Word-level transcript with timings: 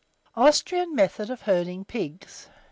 AUSTRIAN 0.35 0.95
METHOD 0.95 1.29
OF 1.29 1.43
HERDING 1.43 1.85
PIGS. 1.85 2.49